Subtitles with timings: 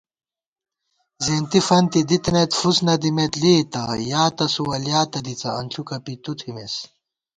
[1.25, 6.31] زِیَنتی فنتی دِتنَئیت فُس نہ دِمېت لېئیتہ * یا تسُو ولیاتہ دِڅہ انݪُکہ پی تُو
[6.39, 6.75] تھِمېس